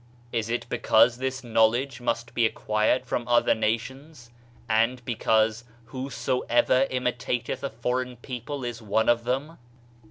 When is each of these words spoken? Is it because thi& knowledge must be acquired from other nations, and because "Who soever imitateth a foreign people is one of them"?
Is 0.31 0.49
it 0.49 0.65
because 0.67 1.17
thi& 1.17 1.31
knowledge 1.47 2.01
must 2.01 2.33
be 2.33 2.43
acquired 2.47 3.05
from 3.05 3.27
other 3.27 3.53
nations, 3.53 4.31
and 4.67 5.05
because 5.05 5.63
"Who 5.85 6.09
soever 6.09 6.87
imitateth 6.89 7.61
a 7.63 7.69
foreign 7.69 8.15
people 8.17 8.65
is 8.65 8.81
one 8.81 9.09
of 9.09 9.25
them"? 9.25 9.59